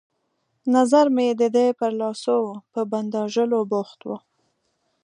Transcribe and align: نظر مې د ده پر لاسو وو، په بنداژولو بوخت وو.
نظر 0.75 1.05
مې 1.15 1.27
د 1.39 1.41
ده 1.55 1.65
پر 1.79 1.91
لاسو 1.99 2.35
وو، 2.43 2.55
په 2.73 2.81
بنداژولو 2.91 3.59
بوخت 3.71 3.99
وو. 4.03 4.17